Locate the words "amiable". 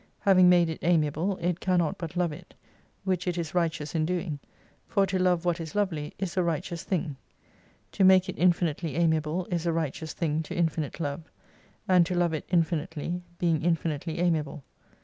0.81-1.37, 8.97-9.45, 14.17-14.63